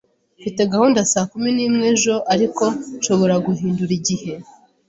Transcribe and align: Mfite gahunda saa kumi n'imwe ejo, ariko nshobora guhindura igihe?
Mfite 0.39 0.61
gahunda 0.73 0.99
saa 1.11 1.29
kumi 1.31 1.49
n'imwe 1.55 1.85
ejo, 1.93 2.15
ariko 2.33 2.63
nshobora 2.97 3.35
guhindura 3.45 3.91
igihe? 3.99 4.31